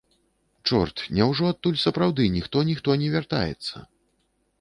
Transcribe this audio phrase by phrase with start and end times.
[0.69, 3.75] Чорт, няўжо адтуль сапраўды ніхто-ніхто не вяртаецца?